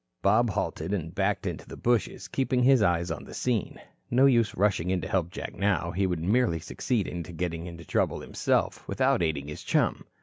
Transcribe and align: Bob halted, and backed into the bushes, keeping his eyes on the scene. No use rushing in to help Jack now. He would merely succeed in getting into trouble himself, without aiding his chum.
Bob 0.23 0.49
halted, 0.49 0.93
and 0.95 1.13
backed 1.13 1.45
into 1.45 1.67
the 1.67 1.77
bushes, 1.77 2.27
keeping 2.27 2.63
his 2.63 2.81
eyes 2.81 3.11
on 3.11 3.23
the 3.23 3.35
scene. 3.35 3.79
No 4.09 4.25
use 4.25 4.55
rushing 4.55 4.89
in 4.89 4.99
to 5.01 5.07
help 5.07 5.29
Jack 5.29 5.53
now. 5.53 5.91
He 5.91 6.07
would 6.07 6.23
merely 6.23 6.57
succeed 6.59 7.07
in 7.07 7.21
getting 7.21 7.67
into 7.67 7.85
trouble 7.85 8.19
himself, 8.19 8.87
without 8.87 9.21
aiding 9.21 9.47
his 9.47 9.61
chum. 9.61 10.05